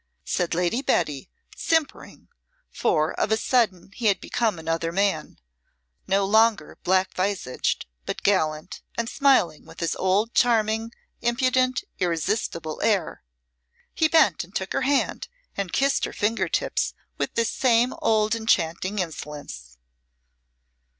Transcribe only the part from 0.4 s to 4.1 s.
Lady Betty, simpering, for of a sudden he